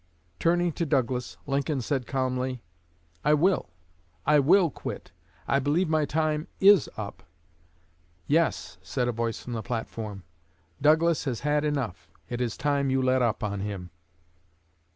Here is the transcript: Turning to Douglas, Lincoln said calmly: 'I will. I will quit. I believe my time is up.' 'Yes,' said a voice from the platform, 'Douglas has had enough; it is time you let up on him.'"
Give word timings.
Turning 0.39 0.71
to 0.71 0.83
Douglas, 0.83 1.37
Lincoln 1.45 1.79
said 1.79 2.07
calmly: 2.07 2.63
'I 3.23 3.35
will. 3.35 3.69
I 4.25 4.39
will 4.39 4.71
quit. 4.71 5.11
I 5.47 5.59
believe 5.59 5.89
my 5.89 6.05
time 6.05 6.47
is 6.59 6.89
up.' 6.97 7.21
'Yes,' 8.25 8.79
said 8.81 9.07
a 9.07 9.11
voice 9.11 9.43
from 9.43 9.53
the 9.53 9.61
platform, 9.61 10.23
'Douglas 10.81 11.25
has 11.25 11.41
had 11.41 11.63
enough; 11.63 12.09
it 12.29 12.41
is 12.41 12.57
time 12.57 12.89
you 12.89 12.99
let 12.99 13.21
up 13.21 13.43
on 13.43 13.59
him.'" 13.59 13.91